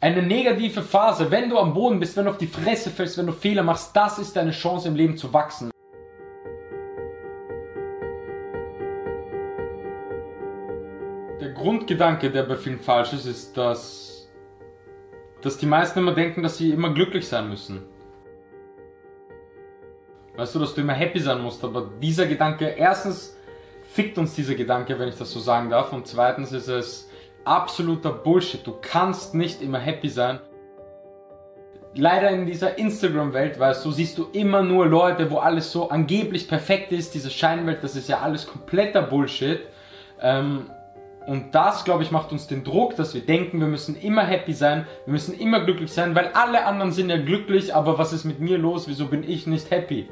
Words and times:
Eine 0.00 0.22
negative 0.22 0.82
Phase, 0.82 1.28
wenn 1.28 1.50
du 1.50 1.58
am 1.58 1.74
Boden 1.74 1.98
bist, 1.98 2.16
wenn 2.16 2.26
du 2.26 2.30
auf 2.30 2.38
die 2.38 2.46
Fresse 2.46 2.88
fällst, 2.88 3.18
wenn 3.18 3.26
du 3.26 3.32
Fehler 3.32 3.64
machst, 3.64 3.96
das 3.96 4.20
ist 4.20 4.36
deine 4.36 4.52
Chance 4.52 4.86
im 4.86 4.94
Leben 4.94 5.16
zu 5.16 5.32
wachsen. 5.32 5.70
Der 11.40 11.50
Grundgedanke, 11.50 12.30
der 12.30 12.44
bei 12.44 12.54
vielen 12.54 12.78
falsch 12.78 13.12
ist, 13.12 13.26
ist, 13.26 13.56
dass, 13.56 14.30
dass 15.42 15.58
die 15.58 15.66
meisten 15.66 15.98
immer 15.98 16.14
denken, 16.14 16.44
dass 16.44 16.58
sie 16.58 16.70
immer 16.70 16.94
glücklich 16.94 17.26
sein 17.26 17.48
müssen. 17.48 17.82
Weißt 20.36 20.54
du, 20.54 20.60
dass 20.60 20.74
du 20.74 20.82
immer 20.82 20.92
happy 20.92 21.18
sein 21.18 21.40
musst, 21.40 21.64
aber 21.64 21.90
dieser 22.00 22.26
Gedanke, 22.26 22.66
erstens 22.66 23.36
fickt 23.82 24.16
uns 24.16 24.36
dieser 24.36 24.54
Gedanke, 24.54 24.96
wenn 24.96 25.08
ich 25.08 25.16
das 25.18 25.32
so 25.32 25.40
sagen 25.40 25.70
darf, 25.70 25.92
und 25.92 26.06
zweitens 26.06 26.52
ist 26.52 26.68
es 26.68 27.07
absoluter 27.44 28.12
Bullshit. 28.12 28.66
Du 28.66 28.74
kannst 28.80 29.34
nicht 29.34 29.62
immer 29.62 29.78
happy 29.78 30.08
sein. 30.08 30.40
Leider 31.94 32.30
in 32.30 32.46
dieser 32.46 32.78
Instagram-Welt, 32.78 33.58
weißt 33.58 33.84
du, 33.84 33.90
siehst 33.90 34.18
du 34.18 34.28
immer 34.32 34.62
nur 34.62 34.86
Leute, 34.86 35.30
wo 35.30 35.38
alles 35.38 35.72
so 35.72 35.88
angeblich 35.88 36.46
perfekt 36.46 36.92
ist. 36.92 37.14
Diese 37.14 37.30
Scheinwelt, 37.30 37.82
das 37.82 37.96
ist 37.96 38.08
ja 38.08 38.20
alles 38.20 38.46
kompletter 38.46 39.02
Bullshit. 39.02 39.60
Ähm, 40.20 40.70
und 41.28 41.54
das, 41.54 41.84
glaube 41.84 42.02
ich, 42.02 42.10
macht 42.10 42.32
uns 42.32 42.46
den 42.46 42.64
Druck, 42.64 42.96
dass 42.96 43.12
wir 43.12 43.20
denken, 43.20 43.60
wir 43.60 43.66
müssen 43.66 43.96
immer 44.00 44.22
happy 44.22 44.54
sein, 44.54 44.86
wir 45.04 45.12
müssen 45.12 45.38
immer 45.38 45.60
glücklich 45.60 45.92
sein, 45.92 46.14
weil 46.14 46.30
alle 46.32 46.64
anderen 46.64 46.90
sind 46.90 47.10
ja 47.10 47.18
glücklich, 47.18 47.74
aber 47.74 47.98
was 47.98 48.14
ist 48.14 48.24
mit 48.24 48.40
mir 48.40 48.56
los? 48.56 48.88
Wieso 48.88 49.08
bin 49.08 49.28
ich 49.28 49.46
nicht 49.46 49.70
happy? 49.70 50.08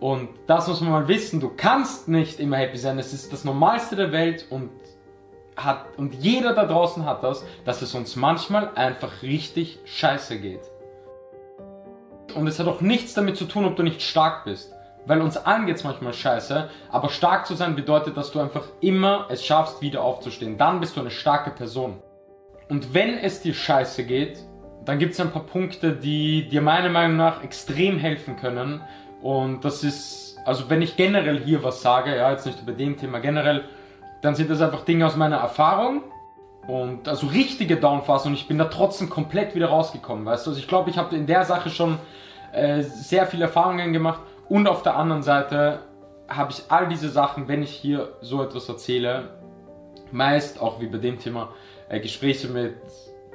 Und 0.00 0.30
das 0.48 0.66
muss 0.66 0.80
man 0.80 0.90
mal 0.90 1.06
wissen, 1.06 1.38
du 1.38 1.52
kannst 1.56 2.08
nicht 2.08 2.40
immer 2.40 2.56
happy 2.56 2.76
sein, 2.76 2.98
es 2.98 3.12
ist 3.12 3.32
das 3.32 3.44
Normalste 3.44 3.94
der 3.94 4.10
Welt 4.10 4.46
und 4.50 4.70
hat, 5.56 5.86
und 5.96 6.14
jeder 6.14 6.52
da 6.54 6.66
draußen 6.66 7.04
hat 7.04 7.22
das, 7.22 7.44
dass 7.64 7.82
es 7.82 7.94
uns 7.94 8.16
manchmal 8.16 8.70
einfach 8.74 9.22
richtig 9.22 9.78
scheiße 9.84 10.38
geht. 10.38 10.60
Und 12.34 12.46
es 12.46 12.58
hat 12.58 12.66
auch 12.66 12.80
nichts 12.80 13.14
damit 13.14 13.36
zu 13.36 13.46
tun, 13.46 13.64
ob 13.64 13.76
du 13.76 13.82
nicht 13.82 14.02
stark 14.02 14.44
bist. 14.44 14.72
Weil 15.06 15.22
uns 15.22 15.36
allen 15.36 15.66
geht 15.66 15.76
es 15.76 15.84
manchmal 15.84 16.12
scheiße, 16.12 16.68
aber 16.90 17.08
stark 17.10 17.46
zu 17.46 17.54
sein 17.54 17.76
bedeutet, 17.76 18.16
dass 18.16 18.32
du 18.32 18.40
einfach 18.40 18.64
immer 18.80 19.26
es 19.30 19.44
schaffst, 19.44 19.80
wieder 19.80 20.02
aufzustehen. 20.02 20.58
Dann 20.58 20.80
bist 20.80 20.96
du 20.96 21.00
eine 21.00 21.10
starke 21.10 21.50
Person. 21.50 22.02
Und 22.68 22.92
wenn 22.92 23.16
es 23.16 23.40
dir 23.40 23.54
scheiße 23.54 24.04
geht, 24.04 24.40
dann 24.84 24.98
gibt 24.98 25.14
es 25.14 25.20
ein 25.20 25.30
paar 25.30 25.44
Punkte, 25.44 25.92
die 25.92 26.48
dir 26.48 26.60
meiner 26.60 26.88
Meinung 26.88 27.16
nach 27.16 27.42
extrem 27.44 27.98
helfen 27.98 28.36
können. 28.36 28.82
Und 29.22 29.64
das 29.64 29.84
ist, 29.84 30.36
also 30.44 30.68
wenn 30.68 30.82
ich 30.82 30.96
generell 30.96 31.40
hier 31.40 31.62
was 31.62 31.82
sage, 31.82 32.16
ja, 32.16 32.32
jetzt 32.32 32.46
nicht 32.46 32.60
über 32.60 32.72
dem 32.72 32.96
Thema, 32.96 33.20
generell 33.20 33.64
dann 34.22 34.34
sind 34.34 34.50
das 34.50 34.60
einfach 34.60 34.84
Dinge 34.84 35.06
aus 35.06 35.16
meiner 35.16 35.36
Erfahrung 35.36 36.02
und 36.66 37.08
also 37.08 37.26
richtige 37.28 37.76
Downphasen 37.76 38.30
und 38.30 38.34
ich 38.34 38.48
bin 38.48 38.58
da 38.58 38.64
trotzdem 38.64 39.08
komplett 39.08 39.54
wieder 39.54 39.68
rausgekommen, 39.68 40.24
weißt 40.24 40.46
du? 40.46 40.50
Also 40.50 40.60
ich 40.60 40.68
glaube, 40.68 40.90
ich 40.90 40.98
habe 40.98 41.14
in 41.14 41.26
der 41.26 41.44
Sache 41.44 41.70
schon 41.70 41.98
äh, 42.52 42.82
sehr 42.82 43.26
viele 43.26 43.44
Erfahrungen 43.44 43.92
gemacht 43.92 44.20
und 44.48 44.66
auf 44.66 44.82
der 44.82 44.96
anderen 44.96 45.22
Seite 45.22 45.80
habe 46.28 46.52
ich 46.52 46.64
all 46.68 46.88
diese 46.88 47.08
Sachen, 47.08 47.46
wenn 47.48 47.62
ich 47.62 47.70
hier 47.70 48.14
so 48.20 48.42
etwas 48.42 48.68
erzähle, 48.68 49.30
meist 50.10 50.60
auch 50.60 50.80
wie 50.80 50.86
bei 50.86 50.98
dem 50.98 51.18
Thema 51.18 51.50
äh, 51.88 52.00
Gespräche 52.00 52.48
mit 52.48 52.74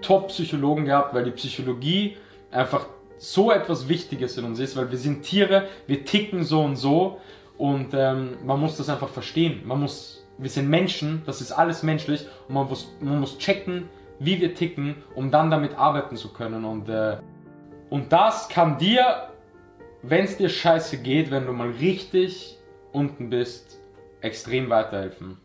Top-Psychologen 0.01 0.85
gehabt, 0.85 1.13
weil 1.13 1.23
die 1.23 1.31
Psychologie 1.31 2.17
einfach 2.51 2.85
so 3.17 3.51
etwas 3.51 3.87
Wichtiges 3.87 4.37
in 4.37 4.45
uns 4.45 4.59
ist, 4.59 4.75
weil 4.75 4.89
wir 4.89 4.97
sind 4.97 5.23
Tiere, 5.23 5.67
wir 5.87 6.03
ticken 6.05 6.43
so 6.43 6.61
und 6.63 6.75
so 6.75 7.21
und 7.57 7.93
ähm, 7.93 8.37
man 8.43 8.59
muss 8.59 8.77
das 8.77 8.89
einfach 8.89 9.09
verstehen. 9.09 9.61
Man 9.63 9.79
muss 9.79 10.20
wir 10.37 10.49
sind 10.49 10.69
Menschen, 10.69 11.21
das 11.25 11.41
ist 11.41 11.51
alles 11.51 11.83
menschlich 11.83 12.25
und 12.47 12.55
man 12.55 12.67
muss, 12.67 12.91
man 12.99 13.19
muss 13.19 13.37
checken, 13.37 13.89
wie 14.19 14.39
wir 14.39 14.55
ticken, 14.55 14.95
um 15.15 15.31
dann 15.31 15.51
damit 15.51 15.77
arbeiten 15.77 16.15
zu 16.15 16.33
können. 16.33 16.65
Und, 16.65 16.89
äh, 16.89 17.17
und 17.89 18.11
das 18.11 18.49
kann 18.49 18.77
dir, 18.77 19.29
wenn 20.01 20.25
es 20.25 20.37
dir 20.37 20.49
scheiße 20.49 20.97
geht, 20.97 21.31
wenn 21.31 21.45
du 21.45 21.53
mal 21.53 21.69
richtig 21.71 22.57
unten 22.91 23.29
bist, 23.29 23.79
extrem 24.21 24.69
weiterhelfen. 24.69 25.37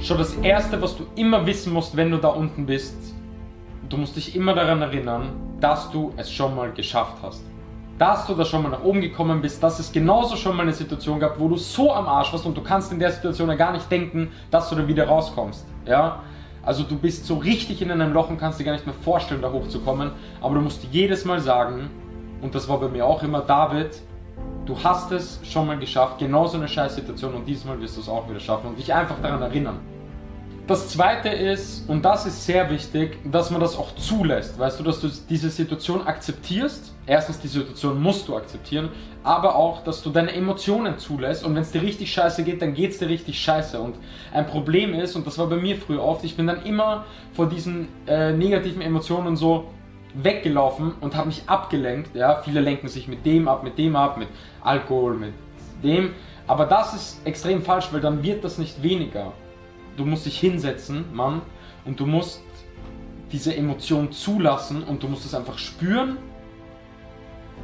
Schon 0.00 0.18
das 0.18 0.34
Erste, 0.38 0.82
was 0.82 0.96
du 0.96 1.06
immer 1.14 1.46
wissen 1.46 1.72
musst, 1.72 1.96
wenn 1.96 2.10
du 2.10 2.18
da 2.18 2.28
unten 2.28 2.66
bist, 2.66 3.14
du 3.88 3.96
musst 3.96 4.16
dich 4.16 4.34
immer 4.34 4.54
daran 4.54 4.82
erinnern, 4.82 5.56
dass 5.60 5.90
du 5.90 6.12
es 6.16 6.30
schon 6.30 6.56
mal 6.56 6.72
geschafft 6.72 7.18
hast 7.22 7.51
dass 8.02 8.26
du 8.26 8.34
da 8.34 8.44
schon 8.44 8.64
mal 8.64 8.70
nach 8.70 8.82
oben 8.82 9.00
gekommen 9.00 9.40
bist, 9.40 9.62
dass 9.62 9.78
es 9.78 9.92
genauso 9.92 10.34
schon 10.34 10.56
mal 10.56 10.64
eine 10.64 10.72
Situation 10.72 11.20
gab, 11.20 11.38
wo 11.38 11.46
du 11.46 11.56
so 11.56 11.92
am 11.92 12.08
Arsch 12.08 12.32
warst 12.32 12.44
und 12.44 12.56
du 12.56 12.60
kannst 12.60 12.90
in 12.90 12.98
der 12.98 13.12
Situation 13.12 13.48
ja 13.48 13.54
gar 13.54 13.70
nicht 13.70 13.88
denken, 13.88 14.32
dass 14.50 14.68
du 14.68 14.74
da 14.74 14.88
wieder 14.88 15.06
rauskommst. 15.06 15.64
Ja? 15.86 16.18
Also 16.64 16.82
du 16.82 16.96
bist 16.96 17.26
so 17.26 17.36
richtig 17.36 17.80
in 17.80 17.92
einem 17.92 18.12
Loch 18.12 18.28
und 18.28 18.38
kannst 18.38 18.58
dir 18.58 18.64
gar 18.64 18.72
nicht 18.72 18.86
mehr 18.86 18.94
vorstellen, 19.04 19.40
da 19.40 19.52
hochzukommen. 19.52 20.10
Aber 20.40 20.56
du 20.56 20.62
musst 20.62 20.82
jedes 20.90 21.24
Mal 21.24 21.38
sagen, 21.38 21.90
und 22.40 22.56
das 22.56 22.68
war 22.68 22.80
bei 22.80 22.88
mir 22.88 23.06
auch 23.06 23.22
immer, 23.22 23.40
David, 23.40 24.02
du 24.66 24.76
hast 24.82 25.12
es 25.12 25.38
schon 25.44 25.68
mal 25.68 25.78
geschafft, 25.78 26.18
genauso 26.18 26.56
eine 26.56 26.66
scheiß 26.66 26.96
Situation 26.96 27.34
und 27.34 27.44
diesmal 27.46 27.80
wirst 27.80 27.96
du 27.96 28.00
es 28.00 28.08
auch 28.08 28.28
wieder 28.28 28.40
schaffen 28.40 28.66
und 28.70 28.78
dich 28.80 28.92
einfach 28.92 29.20
daran 29.22 29.42
erinnern. 29.42 29.78
Das 30.66 30.88
zweite 30.88 31.28
ist, 31.28 31.88
und 31.88 32.04
das 32.04 32.26
ist 32.26 32.46
sehr 32.46 32.68
wichtig, 32.68 33.18
dass 33.30 33.52
man 33.52 33.60
das 33.60 33.78
auch 33.78 33.94
zulässt. 33.94 34.58
Weißt 34.58 34.80
du, 34.80 34.82
dass 34.82 35.00
du 35.00 35.08
diese 35.28 35.50
Situation 35.50 36.04
akzeptierst. 36.04 36.91
Erstens, 37.06 37.40
die 37.40 37.48
Situation 37.48 38.00
musst 38.00 38.28
du 38.28 38.36
akzeptieren, 38.36 38.90
aber 39.24 39.56
auch, 39.56 39.82
dass 39.82 40.02
du 40.02 40.10
deine 40.10 40.32
Emotionen 40.32 40.98
zulässt. 40.98 41.44
Und 41.44 41.54
wenn 41.54 41.62
es 41.62 41.72
dir 41.72 41.82
richtig 41.82 42.12
scheiße 42.12 42.44
geht, 42.44 42.62
dann 42.62 42.74
geht 42.74 42.92
es 42.92 42.98
dir 42.98 43.08
richtig 43.08 43.40
scheiße. 43.40 43.80
Und 43.80 43.96
ein 44.32 44.46
Problem 44.46 44.94
ist, 44.94 45.16
und 45.16 45.26
das 45.26 45.38
war 45.38 45.48
bei 45.48 45.56
mir 45.56 45.76
früher 45.76 46.02
oft, 46.02 46.24
ich 46.24 46.36
bin 46.36 46.46
dann 46.46 46.64
immer 46.64 47.04
vor 47.32 47.48
diesen 47.48 47.88
äh, 48.06 48.32
negativen 48.32 48.82
Emotionen 48.82 49.36
so 49.36 49.64
weggelaufen 50.14 50.92
und 51.00 51.16
habe 51.16 51.28
mich 51.28 51.42
abgelenkt. 51.46 52.14
Ja, 52.14 52.42
viele 52.42 52.60
lenken 52.60 52.88
sich 52.88 53.08
mit 53.08 53.26
dem 53.26 53.48
ab, 53.48 53.64
mit 53.64 53.78
dem 53.78 53.96
ab, 53.96 54.16
mit 54.16 54.28
Alkohol, 54.62 55.16
mit 55.16 55.32
dem. 55.82 56.10
Aber 56.46 56.66
das 56.66 56.94
ist 56.94 57.26
extrem 57.26 57.62
falsch, 57.62 57.88
weil 57.92 58.00
dann 58.00 58.22
wird 58.22 58.44
das 58.44 58.58
nicht 58.58 58.82
weniger 58.82 59.32
du 59.96 60.04
musst 60.04 60.26
dich 60.26 60.38
hinsetzen, 60.38 61.04
Mann, 61.14 61.42
und 61.84 62.00
du 62.00 62.06
musst 62.06 62.42
diese 63.30 63.54
Emotion 63.56 64.12
zulassen 64.12 64.82
und 64.82 65.02
du 65.02 65.08
musst 65.08 65.24
es 65.24 65.34
einfach 65.34 65.58
spüren. 65.58 66.18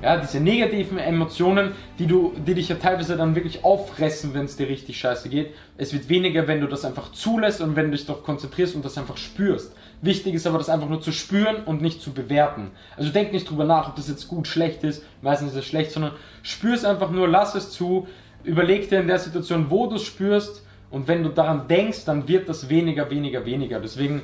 Ja, 0.01 0.17
diese 0.17 0.39
negativen 0.39 0.99
Emotionen, 0.99 1.73
die, 1.99 2.07
du, 2.07 2.33
die 2.47 2.55
dich 2.55 2.69
ja 2.69 2.77
teilweise 2.77 3.17
dann 3.17 3.35
wirklich 3.35 3.65
auffressen, 3.65 4.33
wenn 4.33 4.45
es 4.45 4.57
dir 4.57 4.69
richtig 4.69 4.97
scheiße 4.97 5.29
geht. 5.29 5.55
Es 5.77 5.93
wird 5.93 6.09
weniger, 6.09 6.47
wenn 6.47 6.61
du 6.61 6.69
das 6.69 6.85
einfach 6.85 7.11
zulässt 7.11 7.61
und 7.61 7.75
wenn 7.75 7.87
du 7.87 7.97
dich 7.97 8.07
darauf 8.07 8.23
konzentrierst 8.23 8.77
und 8.77 8.85
das 8.85 8.97
einfach 8.97 9.17
spürst. 9.17 9.75
Wichtig 10.01 10.35
ist 10.35 10.47
aber, 10.47 10.59
das 10.59 10.69
einfach 10.69 10.89
nur 10.89 11.01
zu 11.01 11.11
spüren 11.11 11.65
und 11.65 11.83
nicht 11.83 12.01
zu 12.01 12.13
bewerten. 12.13 12.71
Also 12.97 13.11
denk 13.11 13.33
nicht 13.33 13.51
drüber 13.51 13.65
nach, 13.65 13.89
ob 13.89 13.97
das 13.97 14.09
jetzt 14.09 14.29
gut, 14.29 14.47
schlecht 14.47 14.85
ist, 14.85 15.05
meistens 15.21 15.51
ist 15.51 15.59
es 15.59 15.67
schlecht, 15.67 15.91
sondern 15.91 16.13
spür 16.43 16.75
es 16.75 16.85
einfach 16.85 17.11
nur, 17.11 17.27
lass 17.27 17.57
es 17.57 17.73
zu, 17.73 18.07
überleg 18.45 18.89
dir 18.89 19.01
in 19.01 19.09
der 19.09 19.19
Situation, 19.19 19.67
wo 19.69 19.89
du 19.89 19.97
es 19.97 20.05
spürst 20.05 20.65
und 20.93 21.09
wenn 21.09 21.25
du 21.25 21.31
daran 21.31 21.67
denkst, 21.67 22.05
dann 22.05 22.29
wird 22.29 22.49
das 22.49 22.69
weniger, 22.69 23.11
weniger, 23.11 23.45
weniger. 23.45 23.81
Deswegen 23.81 24.23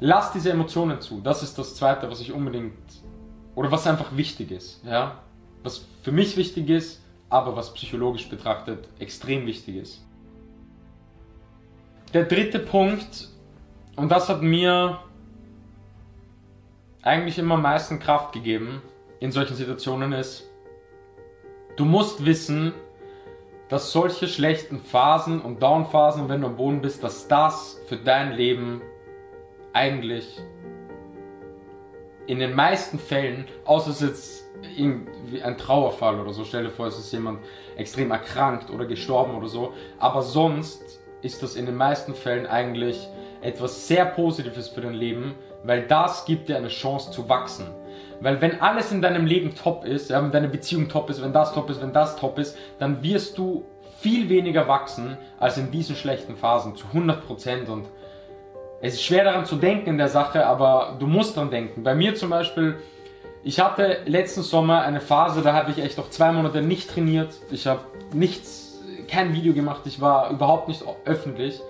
lass 0.00 0.32
diese 0.32 0.50
Emotionen 0.50 1.00
zu. 1.00 1.20
Das 1.20 1.44
ist 1.44 1.56
das 1.56 1.76
Zweite, 1.76 2.10
was 2.10 2.20
ich 2.20 2.32
unbedingt 2.32 2.72
oder 3.54 3.70
was 3.70 3.86
einfach 3.86 4.16
wichtig 4.16 4.50
ist. 4.50 4.84
Ja? 4.84 5.22
Was 5.62 5.84
für 6.02 6.12
mich 6.12 6.36
wichtig 6.36 6.68
ist, 6.68 7.02
aber 7.28 7.56
was 7.56 7.72
psychologisch 7.74 8.28
betrachtet 8.28 8.88
extrem 8.98 9.46
wichtig 9.46 9.76
ist. 9.76 10.04
Der 12.12 12.24
dritte 12.24 12.58
Punkt, 12.58 13.28
und 13.96 14.10
das 14.10 14.28
hat 14.28 14.42
mir 14.42 14.98
eigentlich 17.00 17.38
immer 17.38 17.54
am 17.54 17.62
meisten 17.62 17.98
Kraft 17.98 18.32
gegeben 18.32 18.82
in 19.20 19.32
solchen 19.32 19.56
Situationen, 19.56 20.12
ist, 20.12 20.44
du 21.76 21.84
musst 21.84 22.24
wissen, 22.24 22.74
dass 23.70 23.92
solche 23.92 24.28
schlechten 24.28 24.78
Phasen 24.78 25.40
und 25.40 25.62
Downphasen, 25.62 26.28
wenn 26.28 26.42
du 26.42 26.48
am 26.48 26.56
Boden 26.56 26.82
bist, 26.82 27.02
dass 27.02 27.26
das 27.28 27.80
für 27.86 27.96
dein 27.96 28.32
Leben 28.32 28.82
eigentlich 29.72 30.38
in 32.26 32.38
den 32.38 32.54
meisten 32.54 32.98
Fällen, 32.98 33.46
außer 33.64 33.90
es 33.90 34.02
ist 34.02 34.08
jetzt 34.08 35.44
ein 35.44 35.58
Trauerfall 35.58 36.20
oder 36.20 36.32
so, 36.32 36.44
stell 36.44 36.64
dir 36.64 36.70
vor, 36.70 36.86
es 36.86 36.98
ist 36.98 37.12
jemand 37.12 37.40
extrem 37.76 38.10
erkrankt 38.10 38.70
oder 38.70 38.86
gestorben 38.86 39.34
oder 39.34 39.48
so, 39.48 39.72
aber 39.98 40.22
sonst 40.22 41.00
ist 41.22 41.42
das 41.42 41.56
in 41.56 41.66
den 41.66 41.76
meisten 41.76 42.14
Fällen 42.14 42.46
eigentlich 42.46 43.08
etwas 43.40 43.88
sehr 43.88 44.04
Positives 44.04 44.68
für 44.68 44.82
dein 44.82 44.94
Leben, 44.94 45.34
weil 45.64 45.82
das 45.82 46.24
gibt 46.24 46.48
dir 46.48 46.56
eine 46.56 46.68
Chance 46.68 47.10
zu 47.10 47.28
wachsen. 47.28 47.66
Weil 48.20 48.40
wenn 48.40 48.60
alles 48.60 48.92
in 48.92 49.02
deinem 49.02 49.26
Leben 49.26 49.54
top 49.54 49.84
ist, 49.84 50.10
ja, 50.10 50.22
wenn 50.22 50.30
deine 50.30 50.48
Beziehung 50.48 50.88
top 50.88 51.10
ist, 51.10 51.22
wenn 51.22 51.32
das 51.32 51.52
top 51.54 51.70
ist, 51.70 51.82
wenn 51.82 51.92
das 51.92 52.16
top 52.16 52.38
ist, 52.38 52.56
dann 52.78 53.02
wirst 53.02 53.36
du 53.36 53.64
viel 53.98 54.28
weniger 54.28 54.68
wachsen 54.68 55.16
als 55.38 55.58
in 55.58 55.70
diesen 55.70 55.96
schlechten 55.96 56.36
Phasen 56.36 56.76
zu 56.76 56.86
100% 56.88 57.68
und 57.68 57.86
es 58.82 58.94
ist 58.94 59.04
schwer 59.04 59.22
daran 59.22 59.46
zu 59.46 59.56
denken 59.56 59.90
in 59.90 59.98
der 59.98 60.08
Sache, 60.08 60.44
aber 60.44 60.96
du 60.98 61.06
musst 61.06 61.36
dran 61.36 61.50
denken. 61.50 61.84
Bei 61.84 61.94
mir 61.94 62.16
zum 62.16 62.30
Beispiel, 62.30 62.78
ich 63.44 63.60
hatte 63.60 63.98
letzten 64.06 64.42
Sommer 64.42 64.82
eine 64.82 65.00
Phase, 65.00 65.40
da 65.40 65.52
habe 65.52 65.70
ich 65.70 65.78
echt 65.78 65.98
noch 65.98 66.10
zwei 66.10 66.32
Monate 66.32 66.62
nicht 66.62 66.90
trainiert. 66.90 67.32
Ich 67.52 67.68
habe 67.68 67.82
nichts, 68.12 68.82
kein 69.06 69.34
Video 69.34 69.54
gemacht, 69.54 69.82
ich 69.84 70.00
war 70.00 70.30
überhaupt 70.30 70.66
nicht 70.66 70.84
öffentlich. 71.04 71.60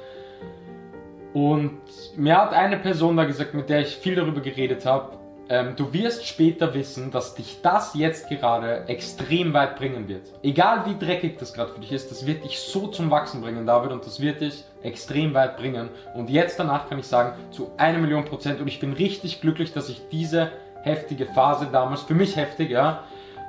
Und 1.35 1.81
mir 2.17 2.39
hat 2.39 2.55
eine 2.55 2.79
Person 2.79 3.19
da 3.19 3.25
gesagt, 3.25 3.53
mit 3.53 3.69
der 3.69 3.81
ich 3.81 3.97
viel 3.97 4.15
darüber 4.15 4.41
geredet 4.41 4.87
habe, 4.87 5.19
ähm, 5.49 5.75
du 5.77 5.93
wirst 5.93 6.27
später 6.27 6.73
wissen, 6.75 7.11
dass 7.11 7.35
dich 7.35 7.61
das 7.63 7.95
jetzt 7.95 8.29
gerade 8.29 8.85
extrem 8.89 9.53
weit 9.53 9.77
bringen 9.77 10.09
wird. 10.09 10.33
Egal 10.43 10.85
wie 10.87 10.99
dreckig 10.99 11.39
das 11.39 11.53
gerade 11.53 11.73
für 11.73 11.81
dich 11.81 11.93
ist, 11.93 12.11
das 12.11 12.27
wird 12.27 12.45
dich 12.45 12.61
so 12.61 12.87
zum 12.87 13.11
Wachsen 13.11 13.41
bringen, 13.41 13.67
David, 13.67 13.93
und 13.93 14.07
das 14.07 14.21
wird 14.21 14.41
dich 14.41 14.65
extrem 14.83 15.35
weit 15.35 15.57
bringen. 15.57 15.89
Und 16.15 16.31
jetzt 16.31 16.59
danach 16.59 16.89
kann 16.89 16.99
ich 16.99 17.07
sagen, 17.07 17.35
zu 17.51 17.71
einer 17.77 17.99
Million 17.99 18.25
Prozent. 18.25 18.61
Und 18.61 18.69
ich 18.69 18.81
bin 18.81 18.93
richtig 18.93 19.41
glücklich, 19.41 19.73
dass 19.73 19.89
ich 19.89 20.09
diese 20.11 20.51
heftige 20.83 21.27
Phase 21.27 21.69
damals, 21.71 22.03
für 22.03 22.15
mich 22.15 22.37
heftig, 22.37 22.71
ja, 22.71 23.05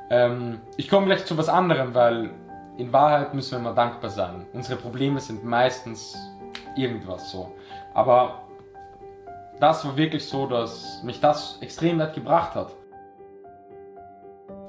ähm, 0.09 0.61
ich 0.77 0.89
komme 0.89 1.07
gleich 1.07 1.25
zu 1.25 1.37
was 1.37 1.49
anderem, 1.49 1.93
weil 1.93 2.31
in 2.77 2.91
Wahrheit 2.91 3.33
müssen 3.33 3.51
wir 3.51 3.59
immer 3.59 3.73
dankbar 3.73 4.09
sein. 4.09 4.45
Unsere 4.53 4.79
Probleme 4.79 5.19
sind 5.19 5.43
meistens 5.43 6.15
irgendwas 6.75 7.31
so. 7.31 7.51
Aber 7.93 8.42
das 9.63 9.85
war 9.85 9.95
wirklich 9.95 10.25
so, 10.25 10.45
dass 10.45 11.01
mich 11.03 11.21
das 11.21 11.57
extrem 11.61 11.97
weit 11.97 12.13
gebracht 12.13 12.53
hat. 12.53 12.75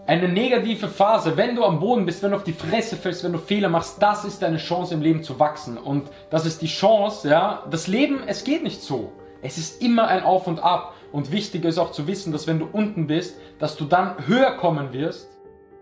Eine 0.07 0.29
negative 0.29 0.87
Phase, 0.87 1.37
wenn 1.37 1.57
du 1.57 1.65
am 1.65 1.81
Boden 1.81 2.07
bist, 2.07 2.23
wenn 2.23 2.31
du 2.31 2.37
auf 2.37 2.45
die 2.45 2.53
Fresse 2.53 2.95
fällst, 2.95 3.25
wenn 3.25 3.33
du 3.33 3.39
Fehler 3.39 3.69
machst, 3.69 4.01
das 4.01 4.25
ist 4.25 4.41
deine 4.41 4.59
Chance 4.59 4.95
im 4.95 5.03
Leben 5.03 5.25
zu 5.25 5.41
wachsen. 5.41 5.79
Und 5.79 6.09
das 6.31 6.47
ist 6.47 6.63
die 6.63 6.69
Chance, 6.69 7.29
ja. 7.29 7.65
Das 7.73 7.89
Leben, 7.89 8.21
es 8.29 8.45
geht 8.45 8.63
nicht 8.63 8.83
so. 8.83 9.11
Es 9.43 9.59
ist 9.59 9.83
immer 9.83 10.07
ein 10.07 10.23
Auf 10.23 10.47
und 10.47 10.63
Ab. 10.63 10.95
Und 11.11 11.33
wichtig 11.33 11.65
ist 11.65 11.79
auch 11.79 11.91
zu 11.91 12.07
wissen, 12.07 12.33
dass 12.33 12.47
wenn 12.47 12.61
du 12.61 12.69
unten 12.71 13.09
bist, 13.09 13.37
dass 13.59 13.77
du 13.77 13.87
dann 13.87 14.15
höher 14.29 14.53
kommen 14.53 14.93
wirst, 14.93 15.29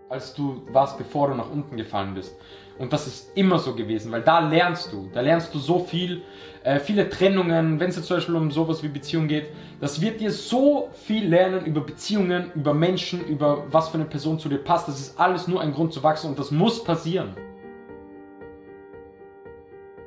als 0.08 0.32
du 0.32 0.62
warst, 0.72 0.96
bevor 0.96 1.28
du 1.28 1.34
nach 1.34 1.50
unten 1.50 1.76
gefallen 1.76 2.14
bist. 2.14 2.34
Und 2.78 2.92
das 2.92 3.06
ist 3.06 3.36
immer 3.36 3.58
so 3.58 3.74
gewesen, 3.74 4.10
weil 4.12 4.22
da 4.22 4.40
lernst 4.40 4.92
du, 4.92 5.08
da 5.12 5.20
lernst 5.20 5.54
du 5.54 5.58
so 5.58 5.80
viel, 5.80 6.22
äh, 6.64 6.78
viele 6.78 7.08
Trennungen, 7.08 7.78
wenn 7.78 7.90
es 7.90 7.96
jetzt 7.96 8.06
zum 8.06 8.16
Beispiel 8.16 8.34
um 8.34 8.50
sowas 8.50 8.82
wie 8.82 8.88
Beziehung 8.88 9.28
geht, 9.28 9.50
das 9.80 10.00
wird 10.00 10.20
dir 10.20 10.30
so 10.30 10.88
viel 10.92 11.28
lernen 11.28 11.64
über 11.64 11.82
Beziehungen, 11.82 12.50
über 12.54 12.72
Menschen, 12.74 13.24
über 13.26 13.64
was 13.70 13.90
für 13.90 13.96
eine 13.98 14.06
Person 14.06 14.38
zu 14.38 14.48
dir 14.48 14.58
passt. 14.58 14.88
Das 14.88 15.00
ist 15.00 15.20
alles 15.20 15.48
nur 15.48 15.60
ein 15.60 15.72
Grund 15.72 15.92
zu 15.92 16.02
wachsen 16.02 16.30
und 16.30 16.38
das 16.38 16.50
muss 16.50 16.82
passieren. 16.82 17.36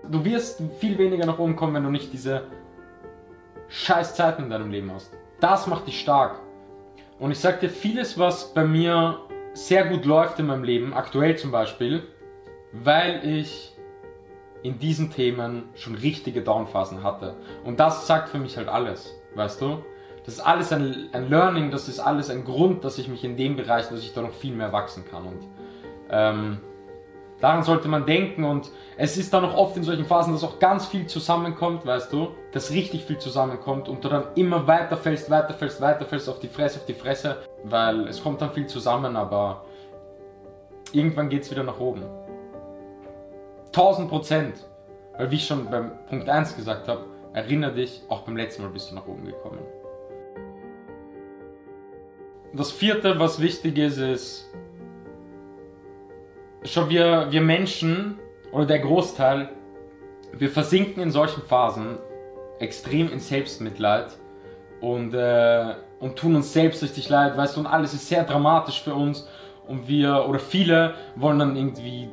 Du 0.09 0.23
wirst 0.23 0.61
viel 0.79 0.97
weniger 0.97 1.25
nach 1.25 1.39
oben 1.39 1.55
kommen, 1.55 1.73
wenn 1.73 1.83
du 1.83 1.89
nicht 1.89 2.13
diese 2.13 2.43
scheiß 3.67 4.15
Zeiten 4.15 4.43
in 4.43 4.49
deinem 4.49 4.71
Leben 4.71 4.91
hast. 4.93 5.11
Das 5.39 5.67
macht 5.67 5.87
dich 5.87 5.99
stark. 5.99 6.39
Und 7.19 7.31
ich 7.31 7.39
sag 7.39 7.59
dir, 7.59 7.69
vieles, 7.69 8.19
was 8.19 8.53
bei 8.53 8.63
mir 8.63 9.19
sehr 9.53 9.85
gut 9.85 10.05
läuft 10.05 10.39
in 10.39 10.47
meinem 10.47 10.63
Leben, 10.63 10.93
aktuell 10.93 11.37
zum 11.37 11.51
Beispiel, 11.51 12.03
weil 12.83 13.25
ich 13.25 13.73
in 14.63 14.79
diesen 14.79 15.11
Themen 15.11 15.69
schon 15.75 15.95
richtige 15.95 16.41
Downphasen 16.41 17.03
hatte. 17.03 17.35
Und 17.63 17.79
das 17.79 18.07
sagt 18.07 18.29
für 18.29 18.39
mich 18.39 18.57
halt 18.57 18.67
alles, 18.67 19.13
weißt 19.35 19.61
du? 19.61 19.83
Das 20.25 20.35
ist 20.35 20.39
alles 20.39 20.73
ein, 20.73 21.09
ein 21.11 21.29
Learning, 21.29 21.69
das 21.69 21.87
ist 21.87 21.99
alles 21.99 22.31
ein 22.31 22.43
Grund, 22.45 22.83
dass 22.83 22.97
ich 22.97 23.07
mich 23.07 23.23
in 23.23 23.37
dem 23.37 23.55
Bereich, 23.55 23.89
dass 23.89 23.99
ich 23.99 24.11
da 24.13 24.21
noch 24.21 24.33
viel 24.33 24.55
mehr 24.55 24.73
wachsen 24.73 25.05
kann. 25.05 25.27
Und 25.27 25.47
ähm, 26.09 26.57
daran 27.39 27.61
sollte 27.61 27.87
man 27.87 28.07
denken. 28.07 28.43
Und 28.43 28.71
es 28.97 29.17
ist 29.17 29.31
dann 29.31 29.45
auch 29.45 29.55
oft 29.55 29.77
in 29.77 29.83
solchen 29.83 30.05
Phasen, 30.05 30.33
dass 30.33 30.43
auch 30.43 30.57
ganz 30.57 30.87
viel 30.87 31.05
zusammenkommt, 31.05 31.85
weißt 31.85 32.11
du? 32.11 32.29
Dass 32.51 32.71
richtig 32.71 33.05
viel 33.05 33.19
zusammenkommt 33.19 33.87
und 33.87 34.03
du 34.03 34.09
dann 34.09 34.23
immer 34.33 34.65
weiter 34.65 34.97
fällst, 34.97 35.29
weiter 35.29 35.53
fällst, 35.53 35.79
weiter 35.79 36.05
fällst 36.05 36.27
auf 36.27 36.39
die 36.39 36.47
Fresse, 36.47 36.79
auf 36.79 36.85
die 36.87 36.95
Fresse, 36.95 37.37
weil 37.63 38.07
es 38.07 38.23
kommt 38.23 38.41
dann 38.41 38.51
viel 38.51 38.65
zusammen, 38.65 39.15
aber 39.15 39.63
irgendwann 40.91 41.29
geht 41.29 41.43
es 41.43 41.51
wieder 41.51 41.63
nach 41.63 41.79
oben. 41.79 42.01
1000 43.75 44.09
Prozent. 44.09 44.65
Weil 45.17 45.31
wie 45.31 45.35
ich 45.35 45.47
schon 45.47 45.69
beim 45.69 45.91
Punkt 46.07 46.29
1 46.29 46.55
gesagt 46.55 46.87
habe, 46.87 47.05
erinnere 47.33 47.73
dich, 47.73 48.01
auch 48.09 48.21
beim 48.21 48.37
letzten 48.37 48.63
Mal 48.63 48.71
bist 48.71 48.91
du 48.91 48.95
nach 48.95 49.07
oben 49.07 49.25
gekommen. 49.25 49.59
Das 52.53 52.71
vierte, 52.71 53.19
was 53.19 53.41
wichtig 53.41 53.77
ist, 53.77 53.97
ist, 53.97 54.49
schon 56.63 56.89
wir, 56.89 57.27
wir 57.29 57.41
Menschen 57.41 58.17
oder 58.51 58.65
der 58.65 58.79
Großteil, 58.79 59.49
wir 60.31 60.49
versinken 60.49 61.03
in 61.03 61.11
solchen 61.11 61.41
Phasen 61.41 61.97
extrem 62.59 63.11
in 63.11 63.19
Selbstmitleid 63.19 64.17
und, 64.81 65.13
äh, 65.13 65.75
und 65.99 66.15
tun 66.15 66.35
uns 66.35 66.53
selbst 66.53 66.81
richtig 66.81 67.09
leid, 67.09 67.35
weißt 67.35 67.55
du, 67.55 67.61
und 67.61 67.67
alles 67.67 67.93
ist 67.93 68.07
sehr 68.07 68.23
dramatisch 68.23 68.81
für 68.81 68.95
uns 68.95 69.27
und 69.67 69.87
wir 69.87 70.25
oder 70.27 70.39
viele 70.39 70.93
wollen 71.15 71.39
dann 71.39 71.55
irgendwie 71.55 72.09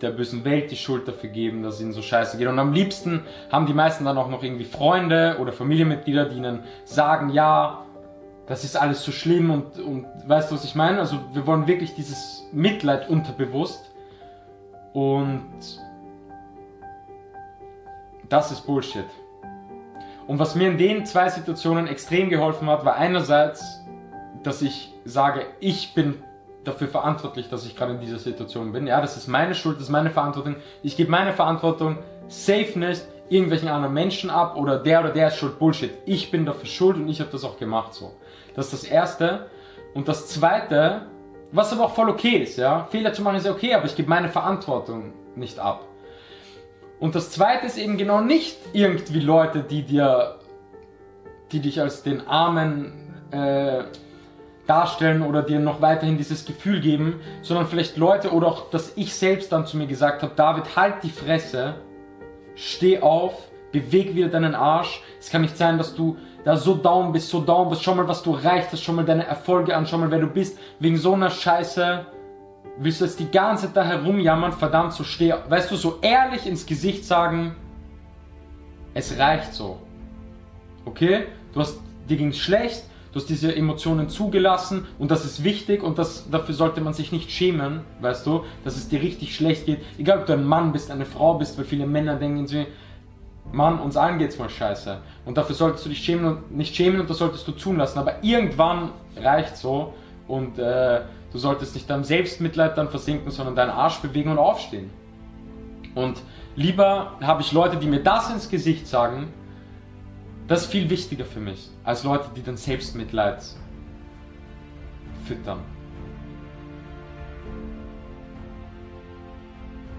der 0.00 0.10
bösen 0.10 0.44
Welt 0.44 0.70
die 0.70 0.76
Schuld 0.76 1.08
dafür 1.08 1.30
geben, 1.30 1.62
dass 1.62 1.80
ihnen 1.80 1.92
so 1.92 2.02
scheiße 2.02 2.38
geht. 2.38 2.46
Und 2.46 2.58
am 2.58 2.72
liebsten 2.72 3.22
haben 3.50 3.66
die 3.66 3.74
meisten 3.74 4.04
dann 4.04 4.16
auch 4.16 4.28
noch 4.28 4.42
irgendwie 4.42 4.64
Freunde 4.64 5.36
oder 5.40 5.52
Familienmitglieder, 5.52 6.26
die 6.26 6.36
ihnen 6.36 6.60
sagen, 6.84 7.30
ja, 7.30 7.84
das 8.46 8.64
ist 8.64 8.76
alles 8.76 9.02
so 9.02 9.12
schlimm 9.12 9.50
und, 9.50 9.78
und 9.78 10.06
weißt 10.26 10.50
du, 10.50 10.54
was 10.54 10.64
ich 10.64 10.74
meine? 10.74 11.00
Also 11.00 11.18
wir 11.32 11.46
wollen 11.46 11.66
wirklich 11.66 11.94
dieses 11.94 12.44
Mitleid 12.52 13.08
unterbewusst 13.08 13.90
und 14.94 15.42
das 18.28 18.50
ist 18.50 18.62
Bullshit. 18.62 19.04
Und 20.26 20.38
was 20.38 20.54
mir 20.54 20.68
in 20.68 20.78
den 20.78 21.06
zwei 21.06 21.28
Situationen 21.28 21.86
extrem 21.86 22.28
geholfen 22.28 22.68
hat, 22.68 22.84
war 22.84 22.96
einerseits, 22.96 23.80
dass 24.42 24.62
ich 24.62 24.94
sage, 25.04 25.46
ich 25.60 25.94
bin 25.94 26.22
dafür 26.64 26.88
verantwortlich, 26.88 27.48
dass 27.48 27.64
ich 27.64 27.76
gerade 27.76 27.92
in 27.92 28.00
dieser 28.00 28.18
Situation 28.18 28.72
bin. 28.72 28.86
Ja, 28.86 29.00
das 29.00 29.16
ist 29.16 29.28
meine 29.28 29.54
Schuld, 29.54 29.76
das 29.76 29.84
ist 29.84 29.90
meine 29.90 30.10
Verantwortung. 30.10 30.56
Ich 30.82 30.96
gebe 30.96 31.10
meine 31.10 31.32
Verantwortung 31.32 31.98
safe 32.28 32.78
nicht 32.78 33.02
irgendwelchen 33.30 33.68
anderen 33.68 33.94
Menschen 33.94 34.30
ab 34.30 34.56
oder 34.56 34.78
der 34.78 35.00
oder 35.00 35.10
der 35.10 35.28
ist 35.28 35.36
schuld. 35.36 35.58
Bullshit. 35.58 35.92
Ich 36.06 36.30
bin 36.30 36.46
dafür 36.46 36.66
schuld 36.66 36.96
und 36.96 37.08
ich 37.08 37.20
habe 37.20 37.30
das 37.30 37.44
auch 37.44 37.58
gemacht 37.58 37.94
so. 37.94 38.12
Das 38.54 38.72
ist 38.72 38.84
das 38.84 38.90
Erste. 38.90 39.46
Und 39.94 40.08
das 40.08 40.28
Zweite, 40.28 41.02
was 41.52 41.72
aber 41.72 41.84
auch 41.84 41.94
voll 41.94 42.08
okay 42.08 42.38
ist, 42.38 42.56
ja. 42.56 42.86
Fehler 42.90 43.12
zu 43.12 43.22
machen 43.22 43.36
ist 43.36 43.46
ja 43.46 43.52
okay, 43.52 43.74
aber 43.74 43.86
ich 43.86 43.96
gebe 43.96 44.08
meine 44.08 44.28
Verantwortung 44.28 45.12
nicht 45.36 45.58
ab. 45.58 45.84
Und 47.00 47.14
das 47.14 47.30
Zweite 47.30 47.66
ist 47.66 47.78
eben 47.78 47.96
genau 47.96 48.20
nicht 48.20 48.56
irgendwie 48.72 49.20
Leute, 49.20 49.62
die 49.62 49.82
dir, 49.82 50.38
die 51.52 51.60
dich 51.60 51.80
als 51.80 52.02
den 52.02 52.26
armen 52.26 52.92
äh, 53.30 53.84
darstellen 54.68 55.22
oder 55.22 55.42
dir 55.42 55.58
noch 55.58 55.80
weiterhin 55.80 56.18
dieses 56.18 56.44
Gefühl 56.44 56.80
geben, 56.80 57.20
sondern 57.42 57.66
vielleicht 57.66 57.96
Leute 57.96 58.32
oder 58.32 58.46
auch, 58.46 58.70
dass 58.70 58.92
ich 58.96 59.14
selbst 59.14 59.50
dann 59.50 59.66
zu 59.66 59.76
mir 59.76 59.86
gesagt 59.86 60.22
habe, 60.22 60.32
David, 60.36 60.76
halt 60.76 61.02
die 61.02 61.10
Fresse, 61.10 61.74
steh 62.54 63.00
auf, 63.00 63.32
beweg 63.72 64.14
wieder 64.14 64.28
deinen 64.28 64.54
Arsch. 64.54 65.02
Es 65.18 65.30
kann 65.30 65.42
nicht 65.42 65.56
sein, 65.56 65.78
dass 65.78 65.94
du 65.94 66.16
da 66.44 66.56
so 66.56 66.74
down 66.74 67.12
bist, 67.12 67.30
so 67.30 67.40
down 67.40 67.70
bist, 67.70 67.82
schau 67.82 67.94
mal, 67.94 68.06
was 68.08 68.22
du 68.22 68.34
erreicht 68.34 68.68
hast, 68.70 68.82
schau 68.82 68.92
mal 68.92 69.04
deine 69.04 69.26
Erfolge 69.26 69.74
an, 69.74 69.86
schau 69.86 69.98
mal, 69.98 70.10
wer 70.10 70.20
du 70.20 70.26
bist. 70.26 70.58
Wegen 70.78 70.98
so 70.98 71.14
einer 71.14 71.30
Scheiße 71.30 72.06
willst 72.78 73.00
du 73.00 73.06
jetzt 73.06 73.18
die 73.18 73.30
ganze 73.30 73.66
Zeit 73.66 73.76
da 73.76 73.84
herumjammern, 73.84 74.52
verdammt, 74.52 74.92
so 74.92 75.02
steh, 75.02 75.34
weißt 75.48 75.70
du, 75.70 75.76
so 75.76 75.98
ehrlich 76.02 76.46
ins 76.46 76.66
Gesicht 76.66 77.04
sagen, 77.04 77.56
es 78.92 79.18
reicht 79.18 79.54
so. 79.54 79.78
Okay? 80.84 81.26
Du 81.52 81.60
hast, 81.60 81.78
dir 82.08 82.16
ging's 82.16 82.38
schlecht, 82.38 82.84
Du 83.12 83.20
hast 83.20 83.28
diese 83.28 83.54
Emotionen 83.54 84.08
zugelassen 84.08 84.86
und 84.98 85.10
das 85.10 85.24
ist 85.24 85.42
wichtig 85.42 85.82
und 85.82 85.98
das, 85.98 86.30
dafür 86.30 86.54
sollte 86.54 86.80
man 86.80 86.92
sich 86.92 87.10
nicht 87.10 87.30
schämen, 87.30 87.80
weißt 88.00 88.26
du, 88.26 88.44
dass 88.64 88.76
es 88.76 88.88
dir 88.88 89.00
richtig 89.00 89.34
schlecht 89.34 89.64
geht. 89.64 89.80
Egal, 89.98 90.18
ob 90.18 90.26
du 90.26 90.34
ein 90.34 90.44
Mann 90.44 90.72
bist, 90.72 90.90
eine 90.90 91.06
Frau 91.06 91.34
bist, 91.34 91.56
weil 91.56 91.64
viele 91.64 91.86
Männer 91.86 92.16
denken 92.16 92.46
sie, 92.46 92.66
Mann, 93.50 93.80
uns 93.80 93.96
allen 93.96 94.18
geht's 94.18 94.38
mal 94.38 94.50
scheiße. 94.50 94.98
Und 95.24 95.38
dafür 95.38 95.54
solltest 95.54 95.84
du 95.84 95.88
dich 95.88 96.00
schämen 96.00 96.26
und 96.26 96.54
nicht 96.54 96.76
schämen 96.76 97.00
und 97.00 97.08
das 97.08 97.18
solltest 97.18 97.48
du 97.48 97.52
tun 97.52 97.78
lassen. 97.78 97.98
Aber 97.98 98.22
irgendwann 98.22 98.90
reicht 99.16 99.56
so 99.56 99.94
und 100.26 100.58
äh, 100.58 101.00
du 101.32 101.38
solltest 101.38 101.74
nicht 101.74 101.88
deinem 101.88 102.04
Selbstmitleid 102.04 102.76
dann 102.76 102.90
versinken, 102.90 103.30
sondern 103.30 103.56
deinen 103.56 103.70
Arsch 103.70 104.00
bewegen 104.00 104.30
und 104.30 104.38
aufstehen. 104.38 104.90
Und 105.94 106.20
lieber 106.56 107.12
habe 107.22 107.40
ich 107.40 107.52
Leute, 107.52 107.76
die 107.76 107.86
mir 107.86 108.02
das 108.02 108.30
ins 108.30 108.50
Gesicht 108.50 108.86
sagen, 108.86 109.32
das 110.48 110.62
ist 110.62 110.70
viel 110.70 110.88
wichtiger 110.88 111.26
für 111.26 111.40
mich, 111.40 111.68
als 111.84 112.04
Leute, 112.04 112.30
die 112.34 112.42
dann 112.42 112.56
Selbstmitleid 112.56 113.42
füttern. 115.26 115.60